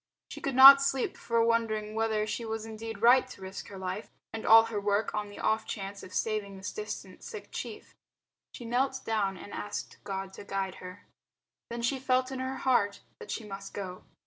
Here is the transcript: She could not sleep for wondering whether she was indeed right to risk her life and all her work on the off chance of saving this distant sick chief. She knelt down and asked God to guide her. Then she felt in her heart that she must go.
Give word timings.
She 0.29 0.41
could 0.41 0.55
not 0.55 0.81
sleep 0.81 1.15
for 1.15 1.43
wondering 1.45 1.93
whether 1.93 2.25
she 2.25 2.43
was 2.43 2.65
indeed 2.65 3.03
right 3.03 3.27
to 3.27 3.41
risk 3.43 3.67
her 3.67 3.77
life 3.77 4.09
and 4.33 4.47
all 4.47 4.63
her 4.65 4.81
work 4.81 5.13
on 5.13 5.29
the 5.29 5.37
off 5.37 5.67
chance 5.67 6.01
of 6.01 6.11
saving 6.11 6.57
this 6.57 6.71
distant 6.73 7.21
sick 7.23 7.51
chief. 7.51 7.93
She 8.55 8.65
knelt 8.65 9.01
down 9.05 9.37
and 9.37 9.53
asked 9.53 10.03
God 10.03 10.33
to 10.33 10.43
guide 10.43 10.77
her. 10.81 11.05
Then 11.69 11.83
she 11.83 11.99
felt 11.99 12.31
in 12.31 12.39
her 12.39 12.55
heart 12.55 13.01
that 13.19 13.29
she 13.29 13.43
must 13.43 13.75
go. 13.75 14.03